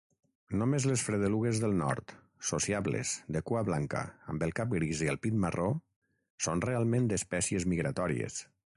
[0.59, 2.13] Només les fredelugues del nord,
[2.53, 4.03] sociables, de cua blanca,
[4.35, 5.71] amb el cap gris i el pit marró
[6.47, 8.45] són realment espècies migratòries.